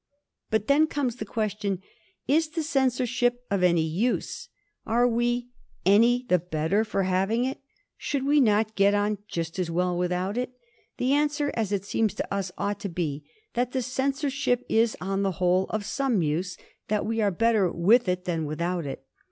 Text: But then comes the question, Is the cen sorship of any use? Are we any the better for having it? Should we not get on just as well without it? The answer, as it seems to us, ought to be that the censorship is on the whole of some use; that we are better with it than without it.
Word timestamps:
But 0.49 0.65
then 0.65 0.87
comes 0.87 1.17
the 1.17 1.25
question, 1.25 1.79
Is 2.27 2.49
the 2.49 2.63
cen 2.63 2.89
sorship 2.89 3.41
of 3.51 3.61
any 3.61 3.83
use? 3.83 4.49
Are 4.83 5.07
we 5.07 5.49
any 5.85 6.25
the 6.27 6.39
better 6.39 6.83
for 6.83 7.03
having 7.03 7.45
it? 7.45 7.59
Should 7.97 8.25
we 8.25 8.41
not 8.41 8.73
get 8.75 8.95
on 8.95 9.19
just 9.27 9.59
as 9.59 9.69
well 9.69 9.95
without 9.95 10.39
it? 10.39 10.53
The 10.97 11.13
answer, 11.13 11.51
as 11.53 11.71
it 11.71 11.85
seems 11.85 12.15
to 12.15 12.33
us, 12.33 12.51
ought 12.57 12.79
to 12.79 12.89
be 12.89 13.29
that 13.53 13.73
the 13.73 13.83
censorship 13.83 14.65
is 14.67 14.97
on 14.99 15.21
the 15.21 15.33
whole 15.33 15.65
of 15.65 15.85
some 15.85 16.23
use; 16.23 16.57
that 16.87 17.05
we 17.05 17.21
are 17.21 17.29
better 17.29 17.71
with 17.71 18.07
it 18.07 18.25
than 18.25 18.45
without 18.47 18.87
it. 18.87 19.05